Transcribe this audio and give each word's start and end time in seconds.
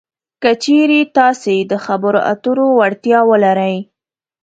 که 0.41 0.51
چېرې 0.63 0.99
تاسې 1.17 1.55
د 1.71 1.73
خبرو 1.85 2.19
اترو 2.31 2.67
وړتیا 2.79 3.19
ولرئ 3.31 3.75